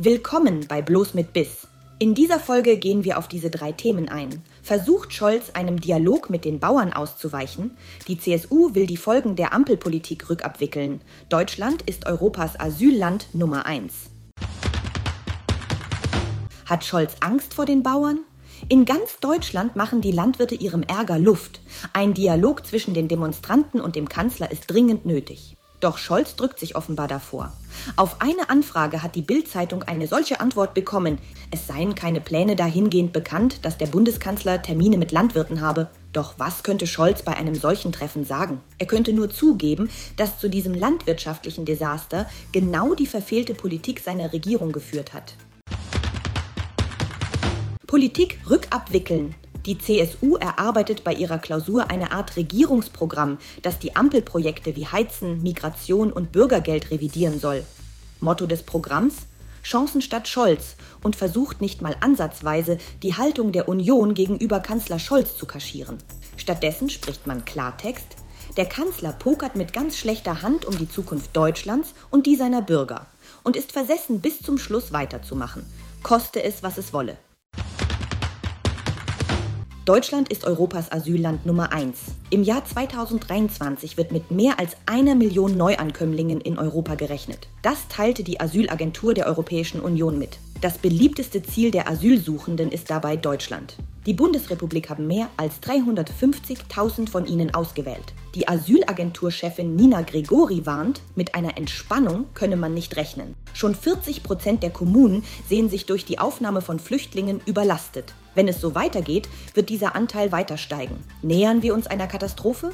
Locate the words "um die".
70.64-70.88